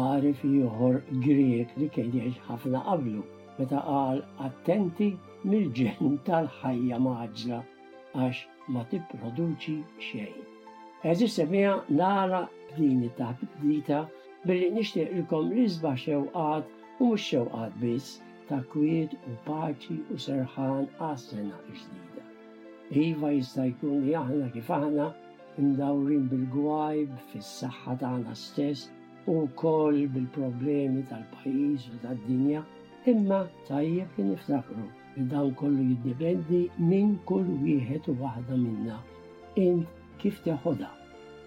[0.00, 3.22] għarif ieħor Griek li kien jgħix ħafna qablu
[3.60, 5.08] meta qal attenti
[5.52, 7.62] mill-ġen tal-ħajja maġla
[8.24, 9.76] għax ma tipproduċi
[10.10, 10.44] xejn.
[11.14, 12.42] Eżis semija nara
[12.74, 14.02] bdini ta' bdita
[14.44, 16.66] billi nishtiqilkom li zba xewqat
[16.98, 18.18] u mux xewqat biss
[18.50, 22.22] ta' kwiet u paċi u serħan għas-sena ġdida.
[23.06, 25.08] Iva jista' jkun li kif aħna
[25.60, 28.84] imdawrin bil-gwajb, fis-saħħa tagħna stess,
[29.30, 32.62] u koll bil-problemi tal-pajjiż u tad-dinja,
[33.12, 38.96] imma tajjeb li niftakru li dawn kollu jiddependi minn kull wieħed u waħda minna.
[39.64, 39.88] Int
[40.22, 40.88] kif teħoda?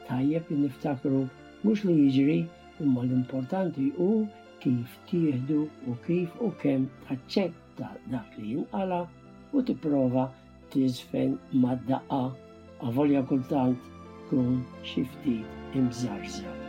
[0.10, 1.24] Tajjeb li niftakru
[1.64, 2.38] mhux li jiġri
[2.86, 4.10] imma l-importanti hu
[4.64, 9.02] kif tieħdu u kif u kemm taċċetta dak li jinqala
[9.58, 10.30] u tipprova
[10.78, 12.24] tiżfen mad-daqqa.
[12.84, 13.80] għavolja kultant
[14.30, 15.44] kun xifti
[15.76, 16.63] imżarżar.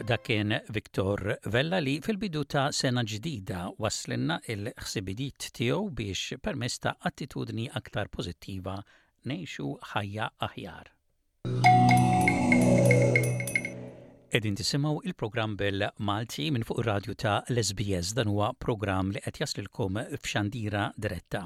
[0.00, 1.20] U dak kien Viktor
[1.52, 8.08] Vella li fil-bidu ta' sena ġdida waslinna il ħsibidit tiegħu biex permess ta' attitudni aktar
[8.16, 8.78] pożittiva
[9.28, 10.92] nejxu ħajja aħjar.
[14.32, 19.98] Edin tisimaw il-program bil-Malti minn fuq radju ta' l-SBS dan huwa program li qed jaslilkom
[20.22, 21.40] f'xandira diretta.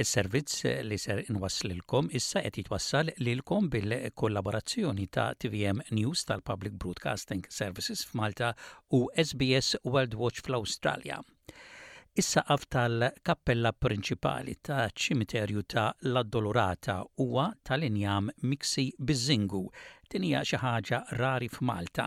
[0.00, 0.54] Is-servizz
[0.88, 8.54] li ser inwaslilkom issa qed jitwassal lilkom bil-kollaborazzjoni ta' TVM News tal-Public Broadcasting Services f'Malta
[8.96, 11.20] u SBS World Watch fl-Awstralja
[12.22, 19.64] Issa qaf tal-kappella prinċipali ta' ċimiterju ta' La Dolorata huwa tal-injam miksi biżingu
[20.14, 22.04] Din hija xi ħaġa rari f'Malta.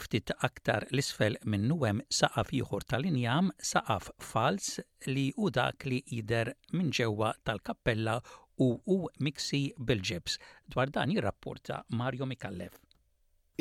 [0.00, 4.78] Ftit aktar l-isfel minn nuwem saqaf ieħor tal-injam saqaf fals
[5.12, 8.14] li u dak li jider minn ġewwa tal-kappella
[8.64, 10.38] u u miksi bil-ġibs.
[10.72, 12.78] Dwar dan jirrapporta Mario Mikallef.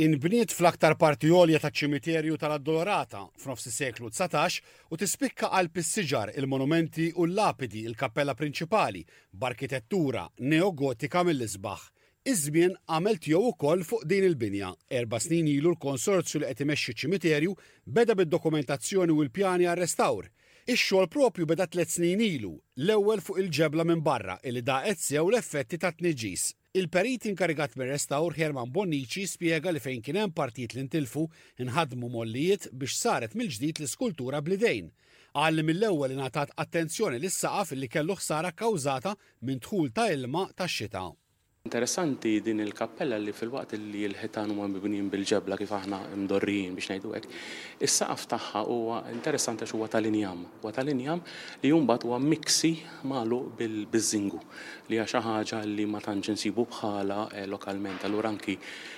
[0.05, 4.61] Inbniet fl-aktar parti olja ta' ċimiterju tal-Addolorata f'nofs seklu 19
[4.95, 9.03] u tispikka għal pissiġar il-monumenti u l-lapidi il-kappella prinċipali
[9.43, 11.91] b'arkitettura neogotika mill-isbaħ.
[12.31, 14.69] Iż-żmien għamel jew ukoll fuq din il-binja.
[14.95, 17.53] Erba' snin ilu l-konsorzju li qed imexxi ċimiterju
[17.97, 20.29] beda bid-dokumentazzjoni u l-pjani għar-restawr.
[20.71, 22.53] Ix-xogħol propju beda tliet snin ilu,
[22.85, 26.45] l-ewwel fuq il-ġebla minn barra illi daqet sew l-effetti ta' tniġis.
[26.79, 31.25] Il-perit inkarigat mir restawr Herman Bonnici spiega li fejn kien hemm partijiet li ntilfu
[31.65, 34.87] inħadmu mollijiet biex saret mill-ġdid l-iskultura blidejn.
[35.35, 39.11] Għalli mill-ewwel ingħatat attenzjoni lis saqaf li kellu ħsara kkawżata
[39.43, 41.03] minn dħul ta' ilma tax-xita.
[41.65, 47.13] Interessanti din il-kappella li fil-waqt li l-ħitan huma mibnin bil-ġebla kif aħna mdorrijin biex ngħidu
[47.19, 47.29] hekk.
[47.87, 51.21] Is-saqaf tagħha huwa interessanti huwa tal-injam, huwa tal-injam
[51.61, 52.73] li jumbat huwa miksi
[53.07, 54.41] malu bil-biżingu
[54.89, 58.03] li hija xi ħaġa li ma tantx insibu bħala eh, lokalment.
[58.09, 58.57] Allura anki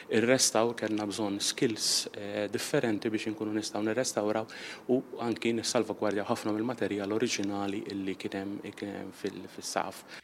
[0.10, 4.50] ir-restaw kellna bżonn skills eh, differenti biex inkunu nistgħu nirrestawraw
[4.90, 10.24] u anki nissalvagwardjaw ħafna mill-materjal oriġinali li kien hemm fil-saqaf.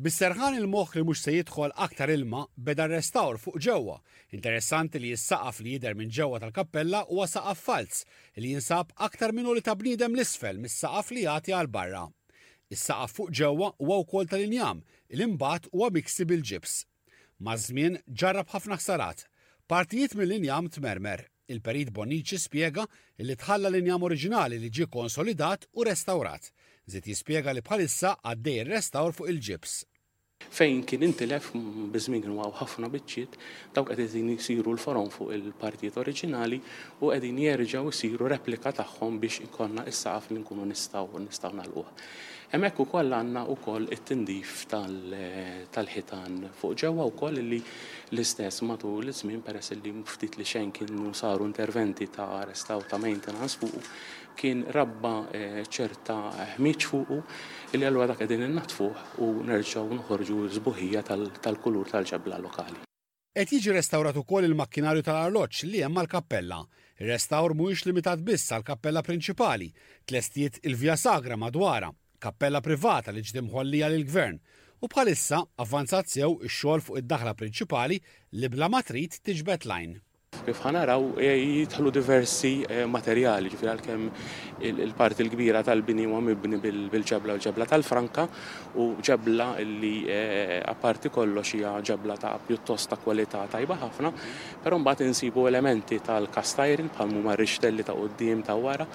[0.00, 3.98] Bisserħan il-moħ li mux se jidħol aktar ilma beda restawr fuq ġewwa.
[4.32, 7.98] Interessanti li jissaqaf li jider minn ġewwa tal-kappella huwa għasaqaf falz
[8.40, 12.06] li jinsab aktar minnu li ta' bniedem l-isfel mis-saqaf li jagħti għal barra.
[12.72, 14.80] Is-saqaf fuq ġewwa huwa wkoll tal-injam,
[15.12, 16.78] l-imbagħad huwa miksi bil-ġibs.
[17.44, 19.26] Mażmien ġarrab ħafna ħsarat.
[19.68, 22.86] Partijiet mill-injam tmermer il-perit Bonici spiega
[23.20, 26.40] li tħalla l-injam oriġinali li ġi konsolidat u restaurat.
[26.90, 29.78] Zit jispiega li bħalissa għaddej il-restaur fuq il ġibs
[30.48, 31.50] Fejn kien intilef
[31.92, 33.34] bizmin kien għaw ħafna biċċiet,
[33.76, 36.58] dawk għedin jisiru l-forom fuq il-partijiet oriġinali
[37.04, 41.84] u qegħdin jirġaw jisiru replika tagħhom biex ikonna is-saqaf li nkunu nistgħu Emmek u
[42.52, 47.60] Hemmhekk ukoll għandna wkoll it-tindif tal-ħitan fuq ġewwa wkoll li
[48.10, 53.60] l-istess matul iż-żmien peress li ftit li xejn kienu saru interventi ta' restaw ta' maintenance
[53.60, 53.76] fuq
[54.38, 57.18] kien rabba eh, ċerta eh, ħmiċ fuqu
[57.74, 62.82] illi għalwa dak qegħdin innatfuh u nerġaw noħorġu żbuħija tal-kulur tal-ġabla lokali.
[63.36, 66.60] Qed jiġi restawrat ukoll il-makkinarju tal-arloġġ li hemm mal-kappella.
[67.00, 69.70] Ir-restawr mhuwiex limitat biss għall kappella prinċipali,
[70.10, 71.88] tlestiet il-vja sagra madwara,
[72.20, 74.36] kappella privata li ġdim ħollija lill-gvern
[74.80, 78.00] u bħalissa avvanzat sew ix-xogħol fuq id-daħla prinċipali
[78.40, 79.98] li bla matrit tiġbet lajn
[80.44, 84.08] kif ħanaraw eh, jitħlu diversi eh, materjali, ġifir għalkemm
[84.70, 88.26] il-parti l-kbira tal-bini huwa mibni bil-ġebla u ġebla tal-franka
[88.80, 94.12] u ġebla li eh, apparti kollox hija ġebla ta' pjuttost ta' kwalità tajba ħafna,
[94.64, 98.88] però mbagħad insibu elementi tal-kastajrin bħal huma rixtelli ta' qudiem ta' wara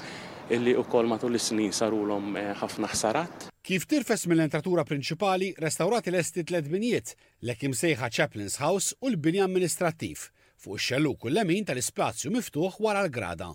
[0.53, 3.47] illi u kol matul l-snin sarulom ħafna ħsarat.
[3.65, 10.29] Kif tirfes mill-entratura prinċipali, restaurati l-esti tlet binijiet, l-ekim sejħa Chaplin's House u l-bini amministrattiv
[10.65, 13.51] fuq xellu kull-lemin tal-ispazju miftuħ wara l-grada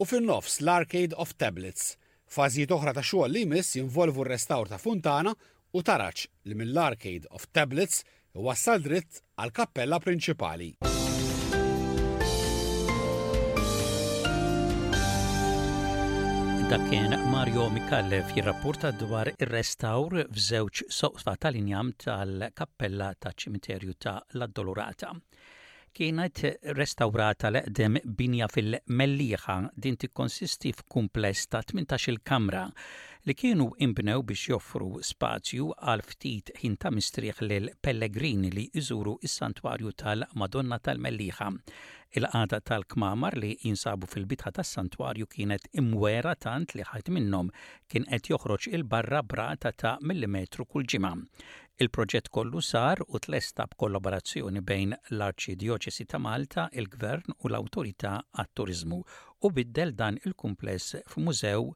[0.00, 1.90] u fin-nofs l-Arcade of Tablets.
[2.34, 5.34] Fażijiet oħra ta' xogħol li jmiss jinvolvu r-restawr ta' Funtana
[5.76, 8.00] u taraċ li mill-Arcade of Tablets
[8.46, 10.70] wassal dritt għal kappella prinċipali.
[16.70, 24.48] Dak kien Mario Mikalle jirrapporta dwar ir-restawr f'żewġ soqfa tal-injam tal-kappella ta' ċimiterju ta' La
[24.48, 25.12] Dolorata
[25.94, 26.40] kienet
[26.76, 32.64] restaurata l-eqdem binja fil-Melliħa din tikkonsisti f'kumpless ta' 18 kamra
[33.28, 39.14] li kienu imbnew biex joffru spazju għal ftit ħin ta' mistrieħ lil pellegrini li jżuru
[39.28, 41.50] is-santwarju tal-Madonna tal-Melliħa
[42.18, 47.48] il għada tal-kmamar li jinsabu fil-bitħa tas-santwarju kienet imwera tant li ħajt minnhom
[47.90, 51.10] kien qed joħroġ il-barra brata ta' millimetru kull ġimgħa.
[51.82, 59.00] Il-proġett kollu sar u tlesta b'kollaborazzjoni bejn l-Arċidjoċesi ta' Malta, il-Gvern u l-Awtorità għat-Turizmu
[59.44, 61.66] u biddel dan il-kumpless f'mużew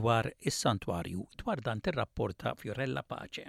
[0.00, 3.46] dwar is-santwarju dwar dan tir-rapporta Fiorella Pace.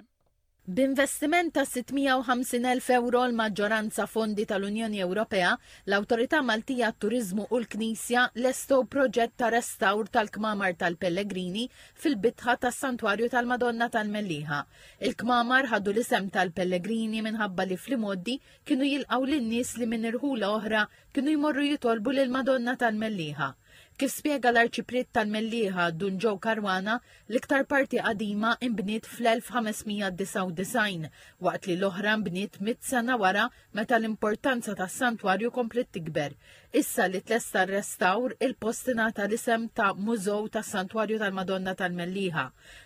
[0.70, 5.56] B'investiment ta' 650.000 euro l-maġġoranza fondi tal-Unjoni Ewropea,
[5.90, 11.64] l-Awtorità Maltija Turizmu u l-Knisja lestow proġett ta' restawr tal-Kmamar tal-Pellegrini
[12.04, 14.60] fil-bitħa tas santwarju tal-Madonna tal-Melliħa.
[15.08, 21.34] Il-Kmamar ħaddu l-isem tal-Pellegrini minħabba li fl-imoddi kienu jilqaw l-nies li minn irħula oħra kienu
[21.34, 23.54] jmorru jitolbu l-Madonna tal-Melliħa.
[24.00, 26.94] Kif spiega l-arċipriet tal-Melliħa Dunġo Karwana
[27.32, 31.10] l-iktar parti qadima imbniet fl-1599
[31.48, 33.44] waqt li l-oħra imbniet mit sena wara
[33.80, 36.30] meta l-importanza tas-santwarju komplet tikber.
[36.78, 42.44] Issa li tlesta restawr il-postinata l-isem ta' Mużew ta' Santwarju tal-Madonna tal-Melliħa.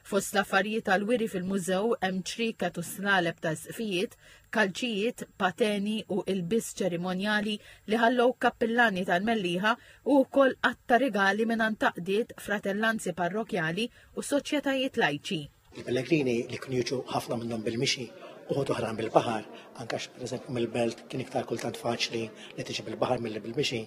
[0.09, 4.16] Fost l-affarijiet tal-wiri fil-mużew hemm ċrika u snaleb ta' sfijiet,
[4.57, 9.76] kalċijiet, pateni u il-bis ċerimonjali li ħallow kappillani tal-Melliħa
[10.09, 15.43] u kol atta regali minn taqdiet fratellanzi parrokjali u soċjetajiet lajċi.
[15.76, 18.09] Il-Pellegrini li kien ħafna minnhom bil-mixi
[18.53, 19.45] uħu toħran bil-bahar,
[19.80, 22.20] għankax, per eżempju mill-belt kien iktar kultant faċli
[22.59, 23.80] li tiġi bil-bahar mill bil-mixi,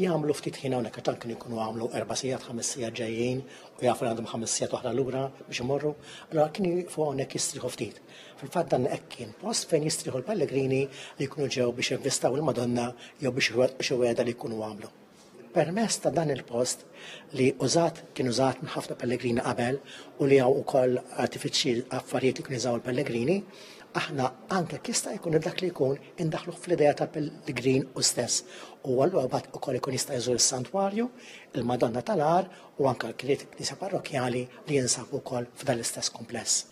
[0.00, 4.08] jgħamlu ftit ħina unna għatan kien ikunu għamlu 4 sijat, ħames sijat ġejjin u jgħafu
[4.08, 5.94] għandhom 5 sijat uħra l-ura biex imorru,
[6.30, 8.02] għallu kien fuq għonek jistriħu ftit.
[8.40, 10.82] Fil-fat dan ekkin post fejn jistriħu l-Pellegrini
[11.20, 12.90] li jkunu ġew biex jivvistaw il-Madonna
[13.22, 14.92] jew biex weda li jkunu għamlu
[15.54, 16.80] permess ta' dan il-post
[17.38, 19.76] li użat kien użat minn ħafna pellegrini qabel
[20.18, 23.36] u li għaw ukoll artifiċi affarijiet li kien pellegrini
[23.98, 28.40] aħna anke kista jkun dak li jkun indaħlu fl-ideja ta' Pellegrin u stess.
[28.82, 31.06] U għallu għabat u koll jkun jista' jżur il-santwarju,
[31.58, 36.64] il-Madonna tal-Ar u anke l-Knisja Parrokjali li jinsabu kol f'dan l-istess kompless.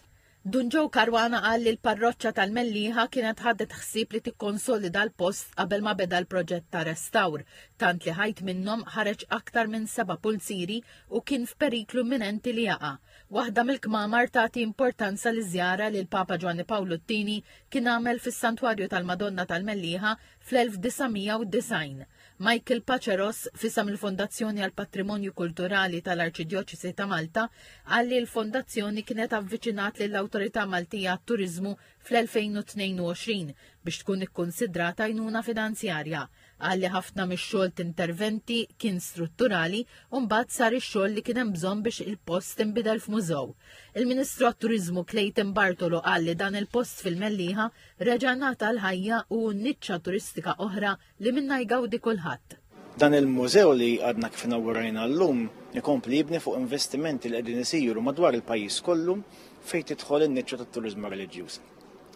[0.42, 6.66] Dunġo Karwana għalli l-parroċċa tal-Melliħa kienet ħaddet ħsieb li tikkonsolida l-post qabel ma beda l-proġett
[6.74, 7.44] ta' restawr,
[7.78, 10.80] tant li ħajt minnhom ħareġ aktar minn seba' pulziri
[11.14, 12.96] u kien f'periklu enti li jaqa'
[13.32, 17.36] Waħda mill-kmamar tagħti importanza li żjara li l-Papa Giovanni Paolo Tini
[17.72, 20.10] kien għamel fis-Santwarju tal-Madonna tal-Melliħa
[20.50, 22.02] fl-1990.
[22.48, 27.46] Michael Paceros fissam il-Fondazzjoni għal Patrimonju Kulturali tal-Arċidjoċisi ta' Malta
[27.88, 31.72] għalli l-Fondazzjoni kienet avviċinat lill autorità Maltija turizmu
[32.04, 33.42] fl-2022
[33.82, 36.26] biex tkun ikkonsidrata jnuna finanzjarja
[36.62, 39.80] għalli ħafna mix-xogħol interventi kien strutturali
[40.14, 43.48] u mbagħad sar ix-xogħol li kien hemm bżonn biex il-post inbidel f'mużew.
[43.98, 47.68] Il-Ministru għat-Turiżmu Clayton Bartolo għalli dan il-post fil-Melliħa
[48.08, 50.94] reġanata l-ħajja u niċċa turistika oħra
[51.24, 52.58] li minna jgawdi kulħadd.
[53.02, 55.46] Dan il-mużew li għadna kif inawgurajna l-lum
[55.80, 59.18] ikompli jibni fuq investimenti li qegħdin isiru madwar il-pajjiż kollu
[59.66, 61.60] fejn tidħol in-niċċa tat-turiżmu reliġjuż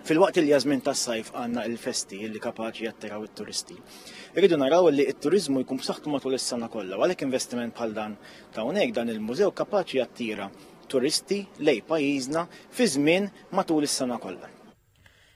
[0.06, 3.74] Fil-waqt il jazmin tas-sajf għandna il-festi li kapaċi jattiraw it-turisti.
[4.38, 8.14] Irridu naraw li il turizmu jkun b'saħħtu matul is-sena kollha, għalhekk investiment bħal dan
[8.54, 10.46] ta' hawnhekk dan il-mużew kapaċi jattira
[10.86, 13.26] turisti lej pajjiżna fi żmien
[13.58, 14.52] matul is-sena kollha.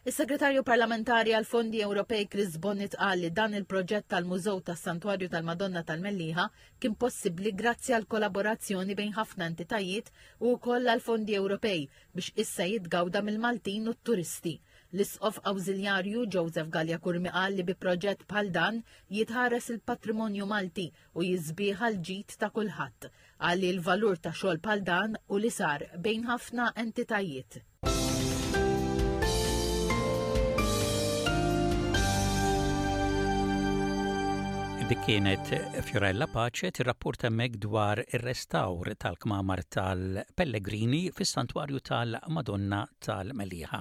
[0.09, 6.47] Is-Segretarju Parlamentari għal Fondi Ewropej Chris Bonnet qal li dan il-proġett tal-Mużew tas-Santwarju tal-Madonna tal-Melliħa
[6.85, 11.85] kien possibbli grazzi għal kollaborazzjoni bejn ħafna entitajiet u wkoll għal Fondi Ewropej
[12.17, 14.55] biex issa jitgawda mill-Maltin u t-turisti.
[14.97, 18.81] L-isqof awżiljarju Joseph Gallia Kurmi qal li bi proġett bħal dan
[19.19, 25.45] jitħares il-patrimonju Malti u jizbieħa l-ġit ta' kulħadd għalli l-valur ta' xogħol bħal dan u
[25.45, 27.61] li sar bejn ħafna entitajiet.
[34.91, 35.51] dik kienet
[35.87, 43.79] Fiorella Pace tirrapporta mek dwar ir-restawr tal-kmamar tal-Pellegrini fis-santwarju tal-Madonna tal-Meliħa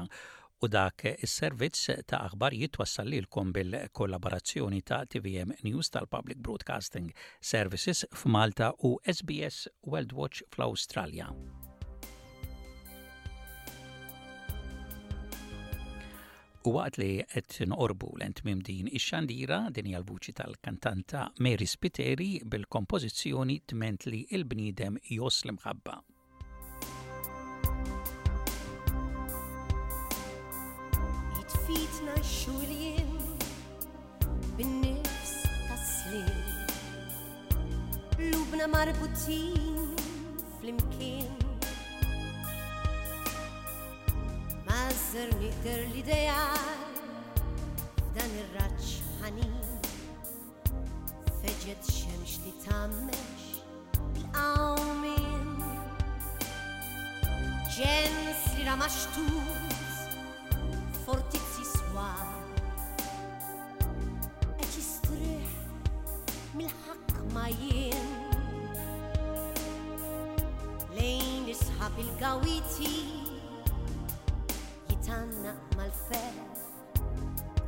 [0.62, 7.10] u dak is-servizz ta' aħbarijiet wassallilkom bil-kollaborazzjoni ta' TVM News tal-Public Broadcasting
[7.54, 11.32] Services f'Malta u SBS World Watch fl-Awstralja.
[16.68, 23.62] U waqt li qed nqorbu l-entmim din ix-xandira din hija l tal-kantanta Mary Spiteri bil-kompożizzjoni
[23.70, 25.96] tment li il-bnidem jos l-imħabba.
[31.40, 33.12] Jitfitna xuljen
[34.60, 35.92] bin-nifs tas
[38.20, 39.96] Lubna marbutin
[40.60, 41.39] Flimkien
[45.00, 46.80] Isser niqder l-ideal
[48.14, 48.88] Dan il raċ
[49.22, 49.54] ħanin
[51.40, 53.46] Feġet xemx li tammex
[54.20, 55.54] Il-qawmin
[57.78, 60.02] Ġens li ramaxtuż
[61.08, 62.36] Fortizzi swar
[64.58, 65.56] Et jistriħ
[66.60, 68.12] mil-ħak ma jien
[71.00, 73.19] Lejn isħab il-gawiti
[75.10, 76.34] tanna mal-fer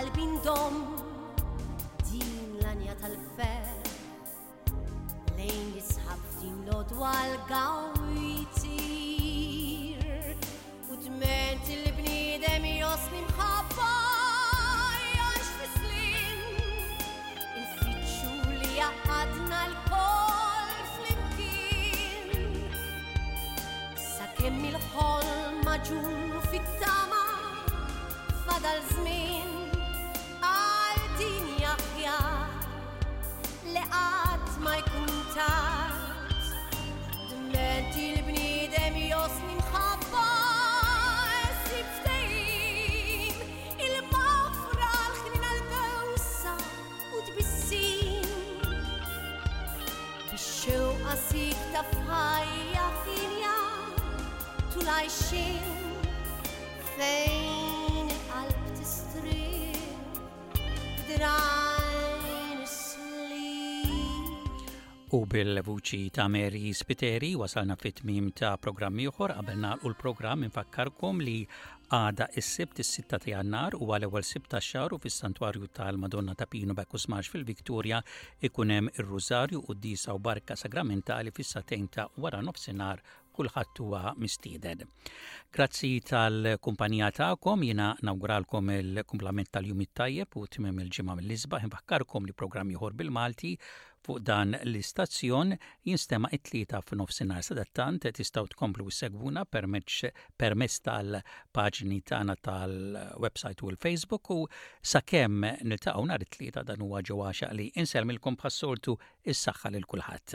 [0.00, 0.74] qalbi ndom
[2.08, 2.30] din
[2.60, 3.64] l-anja tal-fer
[5.38, 8.86] lejn jisħab din lodwa l-gawtir
[10.88, 13.90] u tment il-bnidem josni mħabba
[15.18, 22.58] jax fislin il-fitxu li jaqadna l-kol flimkien
[24.08, 25.32] sa kemm il-ħol
[25.68, 26.29] maġun
[54.90, 55.62] عايشين
[56.96, 59.78] فين القلب تستريح
[61.08, 62.50] بدراعين
[65.18, 71.22] U bil-vuċi ta' Mary Spiteri wasalna fit mim ta' programmi uħor għabelna u l-programm infakkarkom
[71.26, 71.34] li
[71.98, 76.46] għada s sebt is-sitta ta' jannar u għal ewwel sibta xar u fis-santwarju tal-Madonna ta'
[76.46, 77.98] Pino Bekusmax fil-Viktoria
[78.48, 83.02] ikunem hemm ir-Rużarju u d-disa u barka sagramentali fis satenta ta' wara nofsinhar
[83.40, 84.82] kulħadd huwa mistieden.
[85.54, 92.68] Grazzi tal-kumpanija tagħkom jiena nawguralkom il-kumplament tal-jum it-tajjeb u timem il-ġimgħa mill-isbaħ imfakkarkom li programm
[92.74, 93.52] ieħor bil-Malti
[94.06, 95.48] fuq dan l-istazzjon
[95.88, 104.38] jinstema it-tlieta f'nofsinhar sadattant tistgħu tkomplu segwuna permezz tal-paġni tagħna tal-website u l-Facebook u
[104.94, 107.28] sakemm niltaqgħu nhar it-tlieta dan huwa ġewwa
[107.58, 108.92] li inselmilkom bħassoltu
[109.34, 110.28] is-saħħa lil kulħadd.